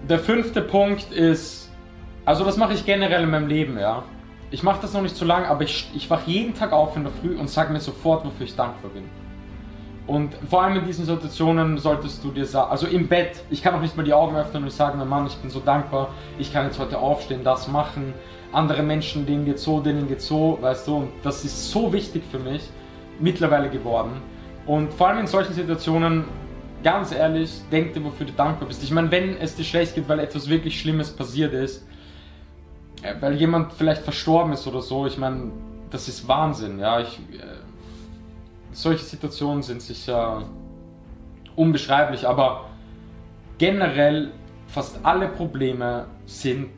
Der 0.08 0.18
fünfte 0.18 0.60
Punkt 0.60 1.12
ist, 1.12 1.70
also 2.24 2.44
das 2.44 2.56
mache 2.56 2.74
ich 2.74 2.84
generell 2.84 3.22
in 3.22 3.30
meinem 3.30 3.46
Leben, 3.46 3.78
ja. 3.78 4.02
Ich 4.50 4.64
mache 4.64 4.80
das 4.82 4.92
noch 4.92 5.02
nicht 5.02 5.14
zu 5.14 5.24
lang, 5.24 5.44
aber 5.44 5.62
ich, 5.62 5.88
ich 5.94 6.10
wache 6.10 6.28
jeden 6.28 6.54
Tag 6.54 6.72
auf 6.72 6.96
in 6.96 7.04
der 7.04 7.12
Früh 7.12 7.36
und 7.36 7.48
sage 7.48 7.72
mir 7.72 7.78
sofort, 7.78 8.24
wofür 8.24 8.44
ich 8.44 8.56
dankbar 8.56 8.90
bin. 8.90 9.04
Und 10.08 10.34
vor 10.48 10.64
allem 10.64 10.76
in 10.78 10.84
diesen 10.84 11.04
Situationen 11.04 11.78
solltest 11.78 12.24
du 12.24 12.32
dir 12.32 12.44
sagen, 12.44 12.72
also 12.72 12.88
im 12.88 13.06
Bett, 13.06 13.44
ich 13.50 13.62
kann 13.62 13.76
auch 13.76 13.80
nicht 13.80 13.96
mal 13.96 14.02
die 14.02 14.12
Augen 14.12 14.34
öffnen 14.34 14.64
und 14.64 14.72
sagen, 14.72 15.08
Mann, 15.08 15.28
ich 15.28 15.36
bin 15.36 15.50
so 15.50 15.60
dankbar, 15.60 16.08
ich 16.36 16.52
kann 16.52 16.66
jetzt 16.66 16.80
heute 16.80 16.98
aufstehen, 16.98 17.44
das 17.44 17.68
machen, 17.68 18.12
andere 18.52 18.82
Menschen, 18.82 19.26
denen 19.26 19.44
geht 19.44 19.58
so, 19.58 19.80
denen 19.80 20.08
geht 20.08 20.20
so, 20.20 20.58
weißt 20.60 20.88
du, 20.88 20.96
und 20.96 21.08
das 21.22 21.44
ist 21.44 21.70
so 21.70 21.92
wichtig 21.92 22.22
für 22.30 22.38
mich 22.38 22.62
mittlerweile 23.18 23.70
geworden. 23.70 24.12
Und 24.66 24.92
vor 24.92 25.08
allem 25.08 25.20
in 25.20 25.26
solchen 25.26 25.52
Situationen, 25.52 26.24
ganz 26.82 27.12
ehrlich, 27.12 27.50
denk 27.70 27.94
dir, 27.94 28.04
wofür 28.04 28.26
du 28.26 28.32
dankbar 28.32 28.68
bist. 28.68 28.82
Ich 28.82 28.90
meine, 28.90 29.10
wenn 29.10 29.36
es 29.36 29.54
dir 29.54 29.64
schlecht 29.64 29.94
geht, 29.94 30.08
weil 30.08 30.20
etwas 30.20 30.48
wirklich 30.48 30.80
Schlimmes 30.80 31.10
passiert 31.10 31.52
ist, 31.52 31.86
weil 33.20 33.34
jemand 33.34 33.72
vielleicht 33.72 34.02
verstorben 34.02 34.52
ist 34.52 34.66
oder 34.66 34.80
so. 34.80 35.06
Ich 35.06 35.18
meine, 35.18 35.52
das 35.90 36.08
ist 36.08 36.26
Wahnsinn, 36.28 36.78
ja. 36.78 37.00
Ich, 37.00 37.18
äh, 37.18 37.42
solche 38.72 39.04
Situationen 39.04 39.62
sind 39.62 39.82
sicher 39.82 40.44
unbeschreiblich, 41.56 42.26
aber 42.26 42.66
generell 43.58 44.30
fast 44.66 45.00
alle 45.02 45.28
Probleme 45.28 46.06
sind 46.26 46.70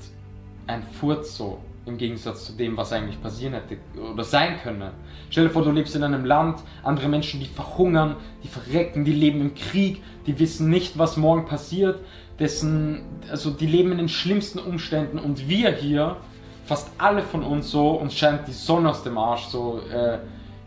ein 0.67 0.83
Furz 0.83 1.37
so 1.37 1.59
im 1.85 1.99
Gegensatz 1.99 2.45
zu 2.45 2.53
dem, 2.53 2.77
was 2.77 2.93
eigentlich 2.93 3.21
passieren 3.21 3.55
hätte 3.55 3.79
oder 4.01 4.23
sein 4.23 4.61
könne. 4.63 4.93
Stell 5.31 5.45
dir 5.45 5.51
vor, 5.51 5.63
du 5.63 5.73
lebst 5.73 5.97
in 5.97 6.05
einem 6.05 6.25
Land, 6.25 6.61
andere 6.83 7.09
Menschen, 7.09 7.41
die 7.41 7.47
verhungern, 7.47 8.17
die 8.45 8.49
verrecken, 8.49 9.05
die 9.05 9.13
leben 9.13 9.41
im 9.41 9.55
Krieg, 9.55 10.03
die 10.27 10.39
wissen 10.39 10.71
nicht, 10.71 10.97
was 10.99 11.17
morgen 11.17 11.47
passiert, 11.47 11.99
dessen, 12.39 13.03
also 13.31 13.51
die 13.51 13.67
leben 13.67 13.91
in 13.93 13.99
den 13.99 14.09
schlimmsten 14.09 14.59
Umständen 14.59 15.19
und 15.19 15.49
wir 15.49 15.73
hier, 15.73 16.19
fast 16.65 16.89
alle 16.99 17.23
von 17.23 17.43
uns 17.43 17.71
so, 17.71 17.91
uns 17.91 18.15
scheint 18.15 18.47
die 18.47 18.53
Sonne 18.53 18.91
aus 18.91 19.03
dem 19.03 19.19
Arsch, 19.19 19.47
so 19.47 19.81
äh, 19.93 20.19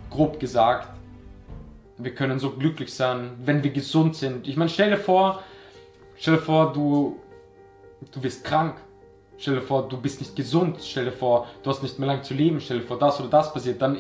grob 0.09 0.39
gesagt. 0.39 0.89
Wir 1.97 2.13
können 2.13 2.39
so 2.39 2.51
glücklich 2.51 2.93
sein, 2.93 3.31
wenn 3.45 3.63
wir 3.63 3.71
gesund 3.71 4.17
sind. 4.17 4.49
Ich 4.49 4.57
meine, 4.57 4.69
stell 4.69 4.89
dir 4.89 4.97
vor, 4.97 5.41
stell 6.17 6.35
dir 6.35 6.41
vor, 6.41 6.73
du, 6.73 7.21
du 8.11 8.21
wirst 8.21 8.43
krank 8.43 8.75
Stell 9.37 9.55
dir 9.55 9.61
vor, 9.61 9.87
du 9.87 9.97
bist 9.97 10.19
nicht 10.19 10.35
gesund. 10.35 10.77
Stell 10.81 11.05
dir 11.05 11.11
vor, 11.11 11.47
du 11.63 11.69
hast 11.69 11.83
nicht 11.83 11.99
mehr 11.99 12.07
lang 12.07 12.23
zu 12.23 12.33
leben. 12.33 12.59
Stell 12.59 12.79
dir 12.79 12.85
vor, 12.85 12.99
das 12.99 13.19
oder 13.19 13.29
das 13.29 13.53
passiert. 13.53 13.81
Dann, 13.81 13.97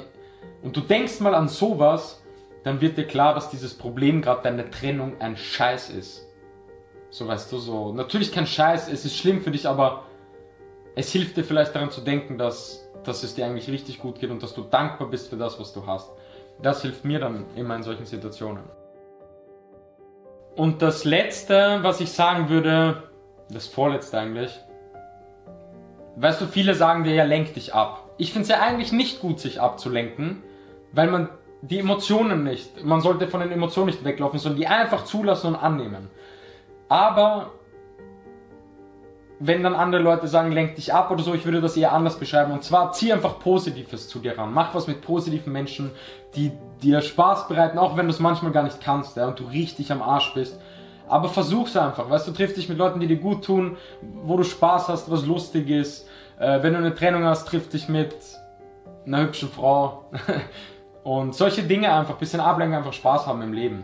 und 0.63 0.75
du 0.75 0.81
denkst 0.81 1.19
mal 1.19 1.35
an 1.35 1.47
sowas, 1.47 2.23
dann 2.63 2.81
wird 2.81 2.97
dir 2.97 3.05
klar, 3.05 3.33
dass 3.35 3.49
dieses 3.49 3.73
Problem 3.73 4.21
gerade 4.21 4.41
deine 4.43 4.69
Trennung 4.69 5.19
ein 5.19 5.37
Scheiß 5.37 5.91
ist. 5.91 6.25
So 7.09 7.27
weißt 7.27 7.51
du, 7.51 7.57
so. 7.59 7.93
Natürlich 7.93 8.31
kein 8.31 8.47
Scheiß, 8.47 8.89
es 8.89 9.05
ist 9.05 9.15
schlimm 9.15 9.41
für 9.41 9.51
dich, 9.51 9.67
aber 9.67 10.03
es 10.95 11.11
hilft 11.11 11.37
dir 11.37 11.43
vielleicht 11.43 11.75
daran 11.75 11.91
zu 11.91 12.01
denken, 12.01 12.37
dass, 12.37 12.89
dass 13.03 13.23
es 13.23 13.35
dir 13.35 13.45
eigentlich 13.45 13.69
richtig 13.69 13.99
gut 13.99 14.19
geht 14.19 14.31
und 14.31 14.41
dass 14.41 14.53
du 14.53 14.63
dankbar 14.63 15.09
bist 15.09 15.29
für 15.29 15.37
das, 15.37 15.59
was 15.59 15.73
du 15.73 15.85
hast. 15.85 16.09
Das 16.61 16.81
hilft 16.81 17.05
mir 17.05 17.19
dann 17.19 17.45
immer 17.55 17.75
in 17.75 17.83
solchen 17.83 18.05
Situationen. 18.05 18.63
Und 20.55 20.81
das 20.81 21.03
letzte, 21.03 21.79
was 21.81 21.99
ich 21.99 22.11
sagen 22.11 22.49
würde, 22.49 23.03
das 23.49 23.67
vorletzte 23.67 24.17
eigentlich, 24.17 24.57
Weißt 26.15 26.41
du, 26.41 26.45
viele 26.45 26.75
sagen 26.75 27.03
dir 27.03 27.13
ja, 27.13 27.23
lenk 27.23 27.53
dich 27.53 27.73
ab. 27.73 28.09
Ich 28.17 28.31
finde 28.31 28.43
es 28.43 28.49
ja 28.49 28.61
eigentlich 28.61 28.91
nicht 28.91 29.19
gut, 29.19 29.39
sich 29.39 29.59
abzulenken, 29.59 30.41
weil 30.93 31.11
man 31.11 31.29
die 31.61 31.79
Emotionen 31.79 32.43
nicht, 32.43 32.83
man 32.85 33.01
sollte 33.01 33.27
von 33.27 33.41
den 33.41 33.51
Emotionen 33.51 33.87
nicht 33.87 34.03
weglaufen, 34.03 34.39
sondern 34.39 34.59
die 34.59 34.67
einfach 34.67 35.03
zulassen 35.03 35.47
und 35.47 35.55
annehmen. 35.55 36.09
Aber 36.87 37.51
wenn 39.39 39.63
dann 39.63 39.75
andere 39.75 40.01
Leute 40.01 40.27
sagen, 40.27 40.51
lenk 40.51 40.75
dich 40.75 40.93
ab 40.93 41.11
oder 41.11 41.23
so, 41.23 41.33
ich 41.33 41.45
würde 41.45 41.59
das 41.59 41.75
eher 41.75 41.91
anders 41.91 42.17
beschreiben. 42.17 42.53
Und 42.53 42.63
zwar 42.63 42.93
zieh 42.93 43.11
einfach 43.11 43.39
Positives 43.39 44.07
zu 44.07 44.19
dir 44.19 44.37
ran. 44.37 44.53
Mach 44.53 44.73
was 44.73 44.87
mit 44.87 45.01
positiven 45.01 45.51
Menschen, 45.51 45.91
die 46.35 46.51
dir 46.81 47.01
Spaß 47.01 47.47
bereiten, 47.47 47.77
auch 47.77 47.97
wenn 47.97 48.05
du 48.05 48.11
es 48.11 48.19
manchmal 48.19 48.51
gar 48.51 48.63
nicht 48.63 48.81
kannst 48.81 49.17
ja, 49.17 49.27
und 49.27 49.39
du 49.39 49.45
richtig 49.45 49.91
am 49.91 50.01
Arsch 50.01 50.33
bist. 50.33 50.59
Aber 51.07 51.29
versuch's 51.29 51.77
einfach, 51.77 52.09
weißt 52.09 52.27
du, 52.27 52.31
triffst 52.31 52.57
dich 52.57 52.67
mit 52.67 52.77
Leuten, 52.77 52.99
die 52.99 53.07
dir 53.07 53.17
gut 53.17 53.45
tun, 53.45 53.77
wo 54.23 54.37
du 54.37 54.43
Spaß 54.43 54.87
hast, 54.89 55.11
was 55.11 55.25
lustig 55.25 55.69
ist. 55.69 56.07
Äh, 56.39 56.63
wenn 56.63 56.73
du 56.73 56.79
eine 56.79 56.95
Trennung 56.95 57.23
hast, 57.23 57.47
triff 57.47 57.69
dich 57.69 57.87
mit 57.87 58.15
einer 59.05 59.21
hübschen 59.21 59.49
Frau. 59.49 60.05
Und 61.03 61.35
solche 61.35 61.61
Dinge 61.61 61.93
einfach, 61.93 62.15
bisschen 62.15 62.39
ablenken, 62.39 62.75
einfach 62.75 62.93
Spaß 62.93 63.27
haben 63.27 63.43
im 63.43 63.53
Leben. 63.53 63.83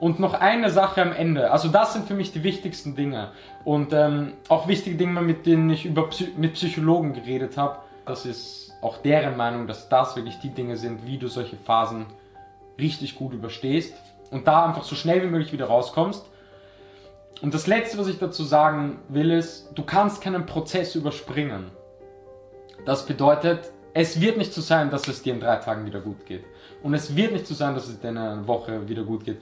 Und 0.00 0.20
noch 0.20 0.34
eine 0.34 0.70
Sache 0.70 1.02
am 1.02 1.12
Ende. 1.12 1.50
Also 1.50 1.68
das 1.68 1.92
sind 1.92 2.06
für 2.06 2.14
mich 2.14 2.32
die 2.32 2.42
wichtigsten 2.42 2.96
Dinge. 2.96 3.32
Und 3.64 3.92
ähm, 3.92 4.34
auch 4.48 4.68
wichtige 4.68 4.96
Dinge, 4.96 5.20
mit 5.20 5.44
denen 5.44 5.68
ich 5.68 5.84
über 5.84 6.08
Psy 6.08 6.32
mit 6.36 6.54
Psychologen 6.54 7.12
geredet 7.12 7.58
habe. 7.58 7.78
Das 8.06 8.24
ist 8.24 8.74
auch 8.80 8.98
deren 8.98 9.36
Meinung, 9.36 9.66
dass 9.66 9.88
das 9.88 10.16
wirklich 10.16 10.38
die 10.38 10.50
Dinge 10.50 10.76
sind, 10.76 11.06
wie 11.06 11.18
du 11.18 11.28
solche 11.28 11.56
Phasen 11.56 12.06
richtig 12.78 13.16
gut 13.16 13.32
überstehst 13.32 13.94
und 14.30 14.46
da 14.46 14.66
einfach 14.66 14.84
so 14.84 14.94
schnell 14.94 15.22
wie 15.22 15.28
möglich 15.28 15.52
wieder 15.52 15.66
rauskommst. 15.66 16.26
Und 17.42 17.52
das 17.52 17.66
Letzte, 17.66 17.98
was 17.98 18.08
ich 18.08 18.18
dazu 18.18 18.44
sagen 18.44 18.98
will, 19.08 19.30
ist, 19.30 19.70
du 19.74 19.82
kannst 19.84 20.22
keinen 20.22 20.46
Prozess 20.46 20.94
überspringen. 20.94 21.70
Das 22.84 23.06
bedeutet, 23.06 23.70
es 23.92 24.20
wird 24.20 24.36
nicht 24.36 24.52
so 24.52 24.60
sein, 24.60 24.90
dass 24.90 25.08
es 25.08 25.22
dir 25.22 25.34
in 25.34 25.40
drei 25.40 25.56
Tagen 25.56 25.86
wieder 25.86 26.00
gut 26.00 26.26
geht. 26.26 26.44
Und 26.82 26.94
es 26.94 27.16
wird 27.16 27.32
nicht 27.32 27.46
so 27.46 27.54
sein, 27.54 27.74
dass 27.74 27.88
es 27.88 28.00
dir 28.00 28.10
in 28.10 28.18
einer 28.18 28.46
Woche 28.46 28.88
wieder 28.88 29.02
gut 29.02 29.24
geht. 29.24 29.40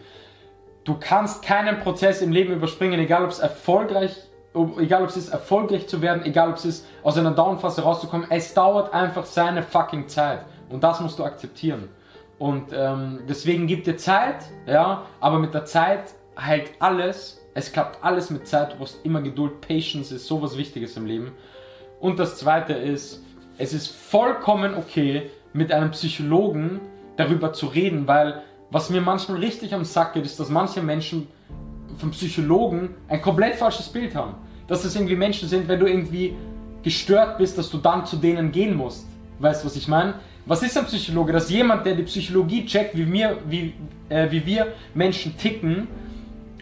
Du 0.84 0.96
kannst 0.98 1.42
keinen 1.42 1.80
Prozess 1.80 2.20
im 2.20 2.30
Leben 2.30 2.52
überspringen, 2.52 3.00
egal 3.00 3.24
ob 3.24 3.30
es 3.30 3.38
erfolgreich, 3.38 4.14
egal 4.78 5.02
ob 5.02 5.08
es 5.08 5.16
ist, 5.16 5.30
erfolgreich 5.30 5.88
zu 5.88 6.02
werden, 6.02 6.24
egal 6.24 6.50
ob 6.50 6.56
es 6.56 6.64
ist, 6.64 6.86
aus 7.02 7.16
einer 7.18 7.32
Downphase 7.32 7.82
rauszukommen. 7.82 8.30
Es 8.30 8.54
dauert 8.54 8.92
einfach 8.92 9.24
seine 9.24 9.62
fucking 9.62 10.08
Zeit. 10.08 10.44
Und 10.68 10.84
das 10.84 11.00
musst 11.00 11.18
du 11.18 11.24
akzeptieren. 11.24 11.88
Und 12.38 12.72
ähm, 12.72 13.20
deswegen 13.28 13.66
gibt 13.66 13.86
dir 13.86 13.96
Zeit, 13.96 14.44
ja, 14.66 15.06
aber 15.20 15.38
mit 15.38 15.54
der 15.54 15.64
Zeit 15.64 16.14
heilt 16.38 16.72
alles. 16.80 17.40
Es 17.54 17.72
klappt 17.72 18.02
alles 18.02 18.30
mit 18.30 18.46
Zeit. 18.48 18.72
Du 18.72 18.76
brauchst 18.78 19.04
immer 19.04 19.22
Geduld. 19.22 19.60
Patience 19.60 20.10
ist 20.12 20.26
sowas 20.26 20.58
Wichtiges 20.58 20.96
im 20.96 21.06
Leben. 21.06 21.32
Und 22.00 22.18
das 22.18 22.38
zweite 22.38 22.72
ist, 22.72 23.24
es 23.56 23.72
ist 23.72 23.88
vollkommen 23.88 24.74
okay, 24.74 25.30
mit 25.52 25.72
einem 25.72 25.92
Psychologen 25.92 26.80
darüber 27.16 27.52
zu 27.52 27.66
reden, 27.66 28.08
weil 28.08 28.42
was 28.70 28.90
mir 28.90 29.00
manchmal 29.00 29.38
richtig 29.38 29.72
am 29.72 29.84
Sack 29.84 30.14
geht, 30.14 30.24
ist, 30.24 30.40
dass 30.40 30.48
manche 30.48 30.82
Menschen 30.82 31.28
vom 31.98 32.10
Psychologen 32.10 32.96
ein 33.08 33.22
komplett 33.22 33.54
falsches 33.54 33.88
Bild 33.88 34.16
haben. 34.16 34.34
Dass 34.66 34.82
das 34.82 34.96
irgendwie 34.96 35.14
Menschen 35.14 35.48
sind, 35.48 35.68
wenn 35.68 35.78
du 35.78 35.86
irgendwie 35.86 36.34
gestört 36.82 37.38
bist, 37.38 37.56
dass 37.56 37.70
du 37.70 37.78
dann 37.78 38.04
zu 38.04 38.16
denen 38.16 38.50
gehen 38.50 38.76
musst. 38.76 39.06
Weißt 39.38 39.62
du, 39.62 39.66
was 39.66 39.76
ich 39.76 39.86
meine? 39.86 40.14
Was 40.46 40.62
ist 40.62 40.76
ein 40.76 40.84
Psychologe? 40.84 41.32
Das 41.32 41.44
ist 41.44 41.50
jemand, 41.50 41.86
der 41.86 41.94
die 41.94 42.02
Psychologie 42.02 42.66
checkt, 42.66 42.96
wie 42.96 43.10
wir, 43.10 43.38
wie, 43.48 43.72
äh, 44.10 44.30
wie 44.30 44.44
wir 44.44 44.74
Menschen 44.92 45.36
ticken. 45.38 45.88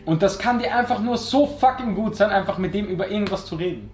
Und 0.04 0.22
das 0.22 0.38
kann 0.38 0.60
dir 0.60 0.74
einfach 0.74 1.00
nur 1.00 1.16
so 1.16 1.46
fucking 1.46 1.94
gut 1.94 2.16
sein, 2.16 2.30
einfach 2.30 2.58
mit 2.58 2.74
dem 2.74 2.86
über 2.86 3.10
irgendwas 3.10 3.44
zu 3.44 3.56
reden. 3.56 3.90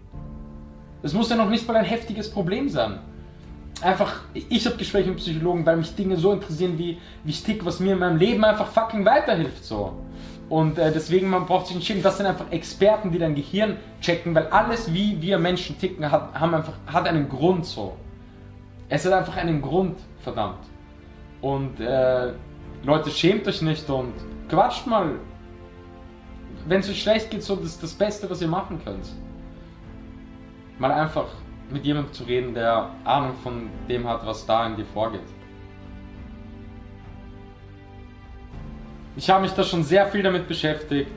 Das 1.02 1.12
muss 1.14 1.30
ja 1.30 1.37
noch 1.37 1.49
nicht 1.49 1.66
mal 1.66 1.76
ein 1.76 1.85
heftiges 1.85 2.30
Problem 2.30 2.68
sein. 2.68 2.99
Einfach, 3.80 4.23
ich 4.35 4.66
habe 4.66 4.76
Gespräche 4.76 5.09
mit 5.09 5.18
Psychologen, 5.18 5.64
weil 5.64 5.76
mich 5.76 5.95
Dinge 5.95 6.16
so 6.16 6.33
interessieren, 6.33 6.76
wie, 6.76 6.99
wie 7.25 7.30
ich 7.30 7.42
tick, 7.42 7.64
was 7.64 7.78
mir 7.78 7.92
in 7.92 8.00
meinem 8.00 8.18
Leben 8.18 8.45
einfach 8.45 8.66
fucking 8.66 9.04
weiterhilft. 9.04 9.64
So. 9.64 9.92
Und 10.49 10.78
äh, 10.78 10.92
deswegen, 10.92 11.30
man 11.30 11.47
braucht 11.47 11.68
sich 11.68 11.76
nicht 11.76 11.87
schämen. 11.87 12.02
Das 12.02 12.16
sind 12.16 12.26
einfach 12.26 12.50
Experten, 12.50 13.11
die 13.11 13.18
dein 13.18 13.35
Gehirn 13.35 13.76
checken, 14.00 14.35
weil 14.35 14.49
alles, 14.49 14.92
wie 14.92 15.21
wir 15.23 15.38
Menschen 15.38 15.78
ticken, 15.78 16.11
hat, 16.11 16.35
haben 16.35 16.54
einfach, 16.54 16.75
hat 16.87 17.07
einen 17.07 17.28
Grund 17.28 17.64
so. 17.64 17.97
Es 18.88 19.04
hat 19.04 19.12
einfach 19.12 19.37
einen 19.37 19.61
Grund, 19.61 19.99
verdammt. 20.21 20.64
Und 21.40 21.78
äh, 21.80 22.33
Leute, 22.83 23.11
schämt 23.11 23.47
euch 23.47 23.61
nicht 23.62 23.88
und 23.90 24.14
quatscht 24.49 24.87
mal. 24.87 25.16
Wenn 26.66 26.80
es 26.80 26.88
euch 26.88 27.02
schlecht 27.02 27.30
geht, 27.30 27.42
so 27.42 27.57
das 27.57 27.66
ist 27.66 27.83
das 27.83 27.95
Beste, 27.95 28.28
was 28.30 28.40
ihr 28.40 28.49
machen 28.49 28.80
könnt. 28.85 29.07
Mal 30.78 30.92
einfach 30.92 31.26
mit 31.71 31.85
jemandem 31.85 32.12
zu 32.12 32.25
reden, 32.25 32.54
der 32.54 32.90
Ahnung 33.04 33.35
von 33.42 33.68
dem 33.88 34.09
hat, 34.09 34.25
was 34.26 34.47
da 34.47 34.66
in 34.66 34.76
dir 34.76 34.87
vorgeht. 34.87 35.21
Ich 39.16 39.28
habe 39.28 39.42
mich 39.42 39.52
da 39.52 39.64
schon 39.64 39.83
sehr 39.83 40.07
viel 40.07 40.23
damit 40.23 40.47
beschäftigt, 40.47 41.11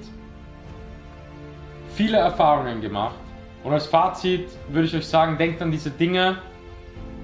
viele 1.93 2.17
Erfahrungen 2.17 2.81
gemacht 2.81 3.15
und 3.63 3.73
als 3.73 3.85
Fazit 3.85 4.49
würde 4.69 4.87
ich 4.87 4.95
euch 4.95 5.05
sagen, 5.05 5.37
denkt 5.37 5.61
an 5.61 5.71
diese 5.71 5.91
Dinge, 5.91 6.37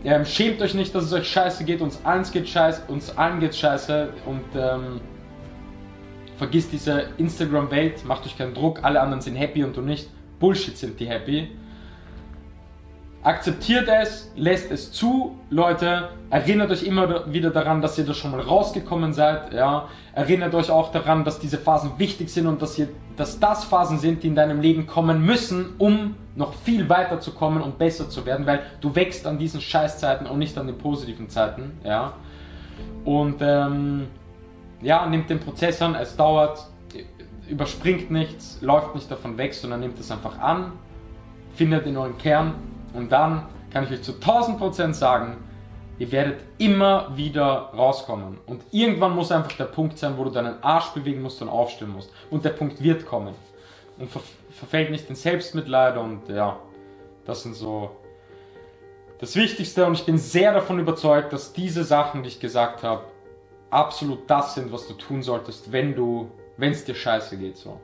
ähm, 0.08 0.24
schämt 0.24 0.62
euch 0.62 0.74
nicht, 0.74 0.96
dass 0.96 1.04
es 1.04 1.12
euch 1.12 1.28
scheiße 1.28 1.66
geht. 1.66 1.82
Uns 1.82 2.00
allen 2.06 2.24
geht 2.32 2.48
scheiße, 2.48 2.84
uns 2.88 3.18
allen 3.18 3.42
geht 3.42 3.54
scheiße. 3.54 4.14
Und 4.26 4.46
ähm, 4.56 5.02
vergisst 6.38 6.72
diese 6.72 7.10
Instagram-Welt, 7.18 8.06
macht 8.06 8.26
euch 8.26 8.38
keinen 8.38 8.54
Druck, 8.54 8.84
alle 8.86 9.02
anderen 9.02 9.22
sind 9.22 9.36
happy 9.36 9.66
und 9.66 9.76
du 9.76 9.82
nicht. 9.82 10.10
Bullshit 10.40 10.78
sind 10.78 10.98
die 11.00 11.08
happy. 11.08 11.50
Akzeptiert 13.28 13.90
es, 13.90 14.32
lässt 14.38 14.72
es 14.72 14.94
zu, 14.94 15.38
Leute. 15.50 16.08
Erinnert 16.30 16.72
euch 16.72 16.84
immer 16.84 17.30
wieder 17.34 17.50
daran, 17.50 17.82
dass 17.82 17.98
ihr 17.98 18.06
da 18.06 18.14
schon 18.14 18.32
mal 18.32 18.40
rausgekommen 18.40 19.12
seid. 19.12 19.54
Ja. 19.54 19.90
Erinnert 20.14 20.56
euch 20.56 20.72
auch 20.72 20.94
daran, 20.94 21.26
dass 21.26 21.38
diese 21.38 21.58
Phasen 21.58 21.92
wichtig 21.98 22.30
sind 22.30 22.48
und 22.48 22.62
dass, 22.62 22.80
ihr, 22.80 22.88
dass 23.18 23.38
das 23.38 23.66
Phasen 23.66 24.00
sind, 24.00 24.24
die 24.24 24.28
in 24.28 24.36
deinem 24.36 24.62
Leben 24.62 24.88
kommen 24.88 25.26
müssen, 25.26 25.76
um 25.78 26.16
noch 26.38 26.54
viel 26.54 26.88
weiter 26.88 27.20
zu 27.20 27.34
kommen 27.34 27.62
und 27.62 27.78
besser 27.78 28.10
zu 28.10 28.26
werden, 28.26 28.46
weil 28.46 28.62
du 28.80 28.96
wächst 28.96 29.28
an 29.28 29.38
diesen 29.38 29.60
Scheißzeiten 29.60 30.26
und 30.26 30.40
nicht 30.40 30.58
an 30.58 30.66
den 30.66 30.78
positiven 30.78 31.28
Zeiten. 31.28 31.78
Ja. 31.84 32.14
Und 33.04 33.40
ähm, 33.42 34.08
ja, 34.82 35.06
nimmt 35.06 35.30
den 35.30 35.42
Prozess 35.42 35.82
an, 35.82 35.96
es 35.96 36.16
dauert, 36.16 36.66
überspringt 37.50 38.10
nichts, 38.10 38.60
läuft 38.62 38.96
nicht 38.96 39.12
davon 39.12 39.38
weg, 39.38 39.54
sondern 39.54 39.82
nimmt 39.82 40.00
es 40.00 40.10
einfach 40.12 40.40
an, 40.40 40.72
findet 41.56 41.86
in 41.88 41.98
euren 41.98 42.18
Kern 42.18 42.54
und 42.94 43.12
dann 43.12 43.48
kann 43.72 43.84
ich 43.84 43.92
euch 43.92 44.04
zu 44.04 44.14
1000% 44.14 44.94
sagen, 44.94 45.38
ihr 46.00 46.12
werdet 46.12 46.42
immer 46.58 47.16
wieder 47.16 47.72
rauskommen. 47.76 48.38
Und 48.46 48.64
irgendwann 48.72 49.16
muss 49.16 49.32
einfach 49.32 49.54
der 49.54 49.66
Punkt 49.66 49.98
sein, 49.98 50.18
wo 50.18 50.24
du 50.24 50.30
deinen 50.30 50.62
Arsch 50.64 50.90
bewegen 50.90 51.22
musst 51.22 51.42
und 51.42 51.50
aufstehen 51.50 51.90
musst. 51.90 52.12
Und 52.30 52.46
der 52.46 52.52
Punkt 52.52 52.82
wird 52.82 53.06
kommen. 53.06 53.34
Und 53.98 54.10
ver 54.10 54.22
verfällt 54.52 54.90
nicht 54.90 55.08
in 55.08 55.16
Selbstmitleid 55.16 55.98
und 55.98 56.30
ja, 56.30 56.58
Das 57.26 57.44
sind 57.44 57.54
so 57.54 57.98
das 59.20 59.36
Wichtigste 59.36 59.86
und 59.86 59.94
ich 59.94 60.06
bin 60.06 60.18
sehr 60.18 60.54
davon 60.54 60.80
überzeugt, 60.80 61.34
dass 61.34 61.54
diese 61.54 61.84
Sachen, 61.84 62.24
die 62.24 62.30
ich 62.30 62.40
gesagt 62.40 62.84
habe, 62.84 63.04
absolut 63.70 64.30
das 64.30 64.56
sind, 64.56 64.72
was 64.72 64.88
du 64.88 64.94
tun 64.94 65.22
solltest, 65.22 65.72
wenn 65.72 65.96
du, 65.96 66.32
wenn 66.58 66.72
es 66.72 66.86
dir 66.86 66.96
scheiße 66.96 67.38
geht, 67.38 67.58
so. 67.58 67.80